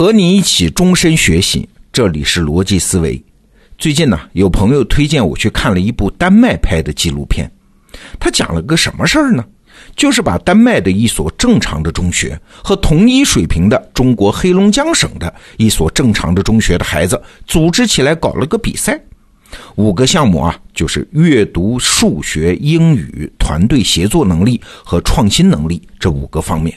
[0.00, 3.22] 和你一起终身学习，这里是逻辑思维。
[3.76, 7.52] 最近呢，有朋友推荐我去看了一部丹麦拍的纪录片，
[8.18, 9.44] 他讲了个什么事儿呢？
[9.94, 18.98] 就是把丹麦的一所正常的中学和同一水平的中国黑龙江省的一所正常的中学的孩子组织起来搞了个比赛，
[19.74, 26.74] 五个项目啊，就是阅读、数学、英语、团队协作能力和创新能力这五个方面。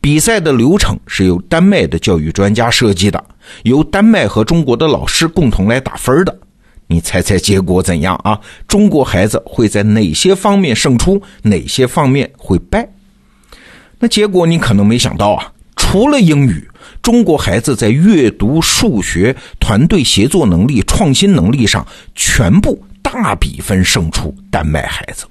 [0.00, 3.22] 比赛的流程是由丹麦的教育专家设计的，
[3.62, 6.38] 由丹麦和中国的老师共同来打分的。
[6.86, 8.40] 你猜猜结果怎样啊？
[8.66, 12.88] 中国孩子会在哪些方面胜出，哪些方面会败？
[14.00, 16.68] 那结果你可能没想到啊，除了英语，
[17.00, 25.26] 中国孩子在阅读、数学、团队协作能力、创新能力上全部大比分胜出丹麦孩子。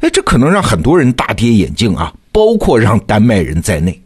[0.00, 4.02] 哎，这可能让很多人大跌眼镜啊，包括让丹麦人在内。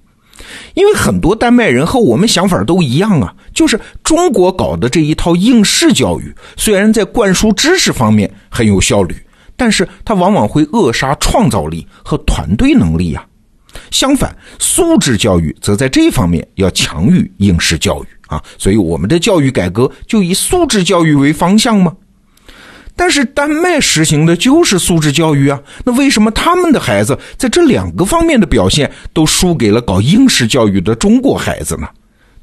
[0.75, 9.15] 因为很多丹麦人和我们想法都一样啊，就是中国搞的这一套应试教育，虽然在灌输知识方面很有效率，
[9.57, 13.25] 但是它往往会扼杀创造力和团队能力呀。
[13.91, 18.43] 相反，素质教育则在这方面要强于应试教育啊。
[18.59, 21.93] 所以我们的教育改革就以素质教育为方向吗？
[22.97, 31.89] 但是丹麦实行的就是素质教育啊，那为什么他们的孩子在这两个方面的表现都输给了搞应试教育的中国孩子呢？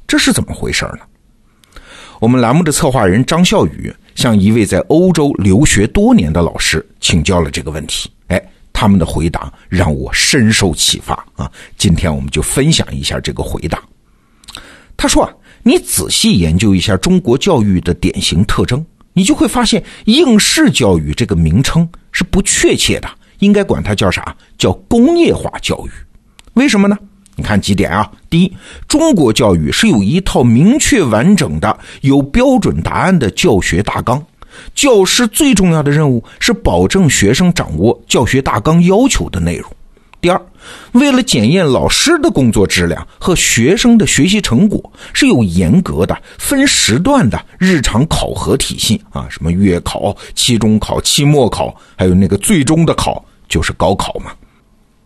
[0.06, 1.80] 这是怎么回事呢？
[2.20, 8.40] 我们栏目的策划人张笑宇向一位在欧洲留学多年的老师请教了这个问题，哎，
[8.74, 11.50] 他们的回答让我深受启发啊！
[11.78, 13.82] 今天我们就分享一下这个回答。
[14.96, 18.84] 他说啊，你仔细研究一下中国教育的典型特征。
[19.12, 23.08] 你就会发现，应试教育这个名称是不确切的，
[23.40, 24.34] 应该管它叫啥？
[24.56, 25.90] 叫工业化教育。
[26.54, 26.96] 为什么呢？
[27.36, 28.10] 你看几点啊？
[28.28, 28.52] 第一，
[28.86, 34.22] 中国教育是有一套明确完整的、有标准答案的教学大纲，
[34.74, 39.70] 教师最重要的任务是保证学生掌握教学大纲要求的内容。
[40.22, 40.40] 第二，
[40.92, 44.80] 为了检验老师的工作质量和学生的学习成果，
[45.12, 54.30] 是有严格的分时段的日常考核体系啊，什么月考、期中考、期末考，还有那个最终的考，就是高考嘛。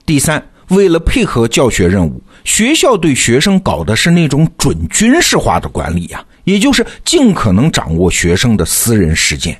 [0.04, 9.58] 第三，为了配合教学任务，学校对学生搞的是那种准军事化的管理呀，也就是尽可能掌握学生的私人时间。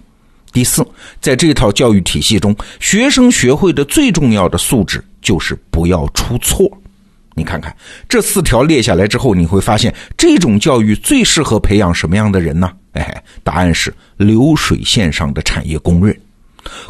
[0.52, 0.86] 第四，
[1.18, 5.02] 在这套教育体系中，学生学会的最重要的素质。
[5.26, 6.70] 就是不要出错，
[7.34, 7.74] 你看看
[8.08, 12.70] 这四条列下来之后，你会发现这种教育最适合培养什么样的人呢？
[12.92, 16.16] 哎，答案是流水线上的产业工人。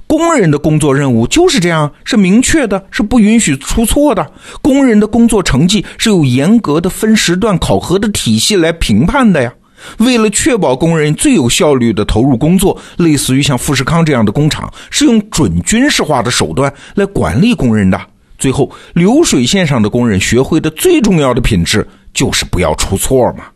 [0.06, 4.30] 工人的工作任务就是这样，是明确的，是不允许出错的。
[4.60, 9.50] 工人的工作成绩是有严格的分时段考核的体系来评判的呀。
[9.98, 17.98] 为了确保工人最有效率的投入工作，类似于像富士康这样的工厂，是用准军事化的手段来管理工人的。
[18.38, 23.46] 最后，流水线上的工人学会的最重要的品质就是不要出错嘛，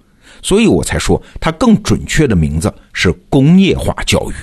[0.43, 4.35] 所以我才说它更准确的名字是工业化教育。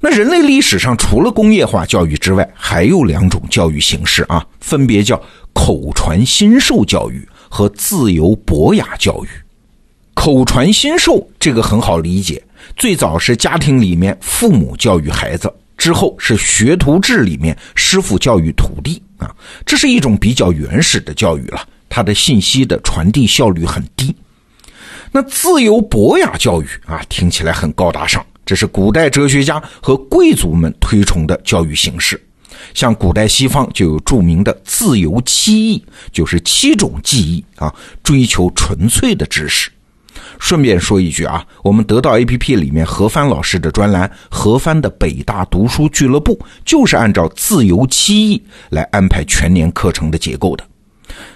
[0.00, 5.20] 那人类历史上除了工业化教育之外，还有两种教育形式啊，分别叫
[5.52, 9.28] 口传心授教育和自由博雅教育。
[10.12, 12.42] 口传心授这个很好理解，
[12.76, 15.52] 最早是家庭里面父母教育孩子。
[15.84, 19.30] 之后是学徒制里面师傅教育徒弟啊，
[19.66, 24.16] 这是一种比较原始的教育了，它的信息的传递效率很低。
[25.12, 32.18] 那自由博雅教育啊，听起来很高大上，这是古代哲学家和贵族们推崇的教育形式。
[32.72, 37.70] 像古代西方就有著名的自由七艺，就是七种技艺啊，
[38.02, 39.70] 追求纯粹的知识。
[40.38, 50.64] 顺便说一句啊，我们得到 APP 里面何帆老师的专栏《何帆的北大读书俱乐部》，就是按照自由七艺来安排全年课程的结构的。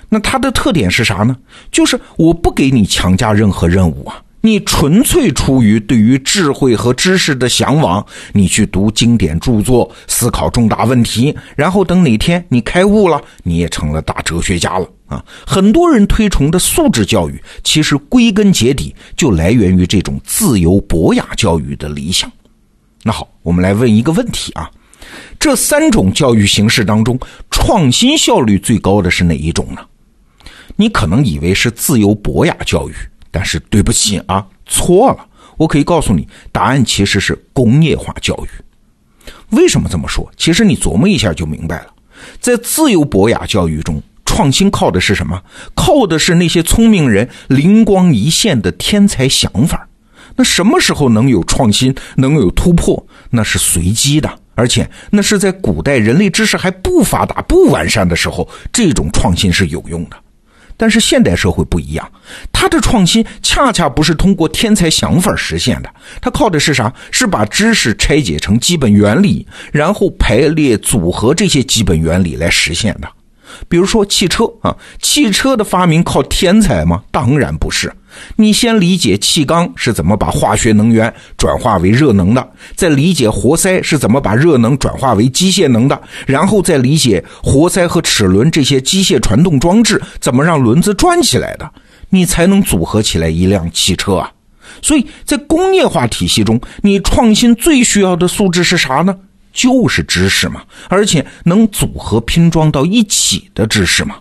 [0.08, 1.36] 那它的特点是啥呢？
[1.70, 4.22] 就是我不给你强加任何任务啊。
[4.40, 15.24] 你纯粹出于对于智慧和知识的向往，你去读经典著作，思考重大问题，然后等哪天你开悟了，你也成了大哲学家了啊！
[15.44, 22.30] 很多人推崇的素质教育，其实归根结底就来源于这种自由博雅教育的理想。
[23.02, 24.70] 那好，我们来问一个问题啊：
[25.40, 27.18] 这三种教育形式当中，
[27.50, 29.80] 创新效率最高的是哪一种呢？
[30.76, 32.92] 你可能以为是自由博雅教育。
[33.30, 35.26] 但是对不起啊，错了。
[35.56, 38.48] 我可以告诉你，答案其实是工业化教育。
[39.50, 40.30] 为什么这么说？
[40.36, 41.86] 其实你琢磨一下就明白了。
[42.40, 45.42] 在自由博雅教育中，创新靠的是什么？
[45.74, 49.88] 靠的是那些聪明人灵光一现的天才想法。
[50.36, 53.04] 那什么时候能有创新，能有突破？
[53.30, 60.16] 那是随机的，而且那是在古代人类知识还不发达、不完善的时候，这种创新是有用的。
[60.78, 62.10] 但是现代社会不一样，
[62.50, 65.90] 他的创新恰恰不是通过天才想法实现的，
[66.20, 66.90] 他靠的是啥？
[67.10, 73.08] 是把知识拆解成基本原理，然后排列组合这些基本原理来实现的。
[73.68, 77.02] 比如说汽车啊，汽车的发明靠天才吗？
[77.10, 77.92] 当然不是。
[78.36, 91.70] 你先理解气缸是怎么把化学能源转化为热能的，再理解活塞是怎么把热能转化为机械能的，然后再理解活塞和齿轮这些机械传动装置怎么让轮子转起来的，
[92.08, 94.32] 你才能组合起来一辆汽车啊。
[94.82, 99.14] 所以在工业化体系中，你创新最需要的素质是啥呢？
[99.58, 104.14] 就是知识嘛，而且能组合拼装到一起的知识嘛。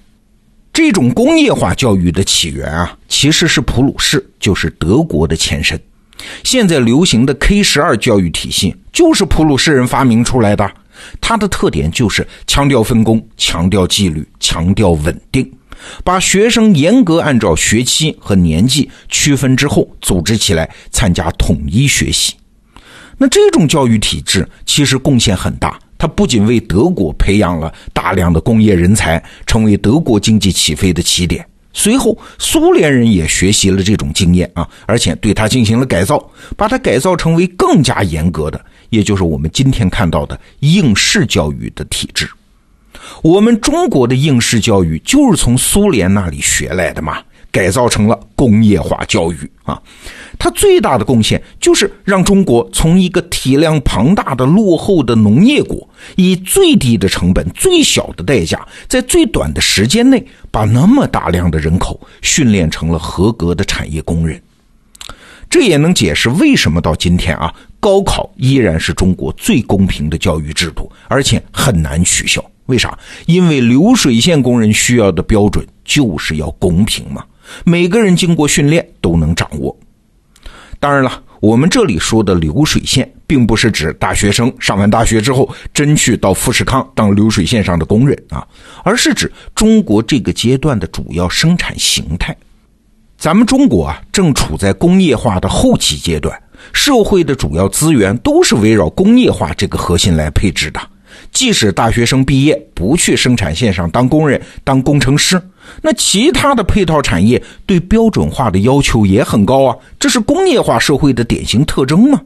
[0.74, 5.80] 这种工业化教育的起源啊，其实是普鲁士，就是德国的前身。
[6.44, 10.68] 现在流行的 K 十二教育体系，就是普鲁士人发明出来的。
[11.22, 15.48] 它的特点就是强调分工、强调纪律、强调稳定，
[16.04, 22.34] 把学生严格按照学期和年纪区分之后组织起来参加统一学习。
[23.18, 31.46] 那这种教育体制其实贡献很大，它不仅为德国培养了大量的工业人才，成为德国经济起飞的起点。
[31.74, 36.24] 随后，苏联人也学习了这种经验啊，而且对它进行了改造，
[36.56, 38.60] 把它改造成为更加严格的，
[38.90, 42.28] 也就是我们今天看到的应试教育的体制。
[43.22, 47.22] 我们中国的应试教育就是从苏联那里学来的嘛。
[47.58, 49.82] 改造成了工业化教育啊，
[50.38, 64.40] 它最大的贡献就是让中国从一个体量庞大的落后的农业国，以最低的成本、最小的代价，在最短的时间内，把那么大量的人口训练成了合格的产业工人。
[65.50, 72.40] 这也能解释为什么到今天啊，高考依然是中国最公平的教育制度，而且很难取消。
[72.68, 72.96] 为啥？
[73.26, 77.26] 因为流水线工人需要的标准就是要公平嘛。
[77.64, 79.78] 每个人经过训练都能掌握。
[80.80, 88.48] 当然了，我们这里说的流水线，并不是指大学生上完大学之后真去到富士康当流水线上的工人啊，
[88.84, 92.36] 而是指中国这个阶段的主要生产形态。
[93.18, 96.40] 咱们中国啊，正处在工业化的后期阶段，
[96.74, 100.80] 社会的主要资源都是围绕工业化这个核心来配置的。
[101.32, 105.42] 即使大学生毕业不去生产线上当工人、当工程师。
[105.82, 112.22] 那其他的配套产业对标准化的要求也很高啊，这是工业化社会的典型特征吗？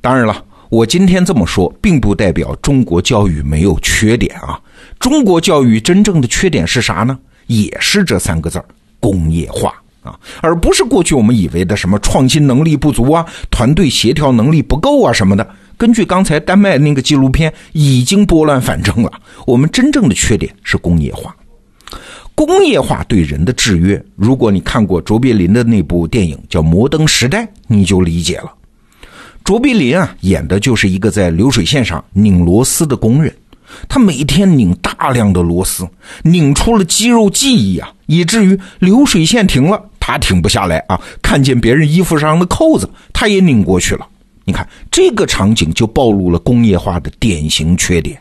[0.00, 4.60] 当然了，我今天这么说，并不代表中国教育没有缺点啊。
[4.98, 7.18] 中国教育真正的缺点是啥呢？
[7.46, 8.62] 也是这三个字
[8.98, 15.46] 工业化啊，而不是过去我们以为的什么创新能力不足啊、团队协调能力不够啊什么的。
[15.76, 19.12] 根据刚才丹麦那个纪录片，已经拨乱反正了。
[19.46, 21.35] 我们真正的缺点是工业化。
[22.36, 28.52] 工业化对人的制约，如果你看过卓别林的那部电影叫《摩登时代》，你就理解了。
[29.42, 33.34] 卓别林啊，演的就是一个在流水线上拧螺丝的工人，
[33.88, 35.88] 他每天拧大量的螺丝，
[36.24, 41.00] 拧出了肌肉记忆啊，以至于流水线停了，他停不下来啊。
[41.22, 44.06] 看见别人衣服上的扣子，他也拧过去了。
[44.44, 48.20] 你看这个场景就暴露了工业化的典型缺点。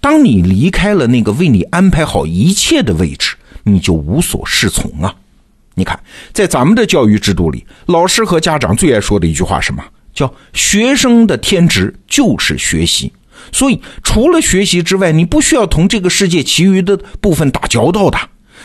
[0.00, 5.14] 当你离开了那个为你安排好一切的位置，你就无所适从啊！
[5.74, 5.98] 你看，
[6.32, 9.82] 在咱们的教育制度里，老师和家长最爱说的一句话什么？
[10.12, 13.12] 叫“学生的天职就是学习”。
[13.52, 18.18] 所以，除了学习之外，你不需要同这个世界其余的部分打交道的，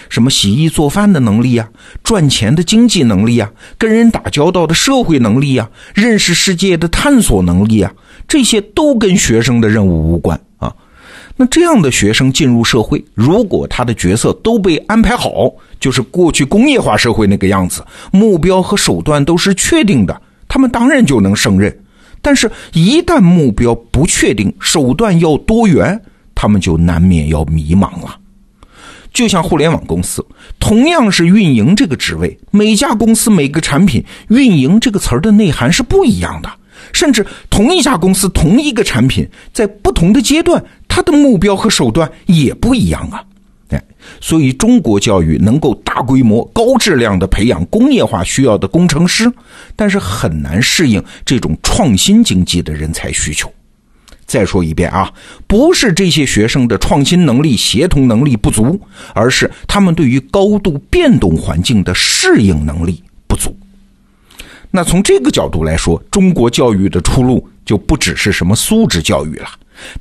[0.10, 1.70] 什么洗衣做饭的能力呀，
[2.04, 7.94] 赚钱的经济能力呀，跟人打交道的社会能力呀，认识世界的探索能力啊，
[8.28, 10.40] 这些都跟学生的任务无关。
[11.38, 21.78] 那这样的学生进入社会，如果他的角色都被安排好，就是过去工业化社会那个样子，目标和手段都是确定的，他们当然就能胜任。
[22.22, 26.02] 但是，一旦目标不确定，手段要多元，
[26.34, 28.18] 他们就难免要迷茫了。
[29.14, 30.26] 就像互联网公司，
[30.60, 36.50] 同样是运营这个职位，每家公司每个产品“运营”这个词儿的内涵是不一样的。
[36.92, 40.62] 甚至同一家公司同一个产品，在不同的阶段，
[40.96, 43.22] 他的目标和手段也不一样啊！
[43.72, 43.84] 哎，
[44.22, 49.30] 所以中国教育能够大规模、高质量的培养工业化需要的工程师，
[49.76, 53.52] 但是很难适应这种创新经济的人才需求。
[54.26, 55.12] 再说一遍啊，
[55.48, 58.80] 不是这些学生的创新能力、协同能力不足，
[59.14, 63.54] 而是他们对于高度变动环境的适应能力不足。
[64.72, 69.50] 那从这个角度来说，中国教育的出路就不只是什么素质教育了，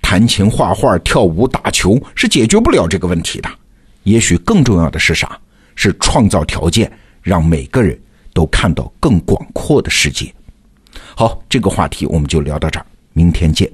[0.00, 3.48] 弹琴、画画、跳舞、打球是解决不了这个问题的。
[4.04, 5.38] 也许更重要的是啥？
[5.76, 6.90] 是创造条件，
[7.22, 7.98] 让每个人
[8.32, 10.32] 都看到更广阔的世界。
[11.16, 13.70] 好，这个话题我们就聊到这儿，明天见。